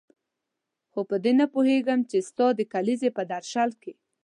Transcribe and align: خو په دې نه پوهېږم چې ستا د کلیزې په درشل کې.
خو 0.91 0.99
په 1.09 1.15
دې 1.23 1.31
نه 1.39 1.45
پوهېږم 1.53 1.99
چې 2.09 2.17
ستا 2.29 2.47
د 2.55 2.61
کلیزې 2.73 3.09
په 3.17 3.23
درشل 3.31 3.69
کې. 3.81 3.93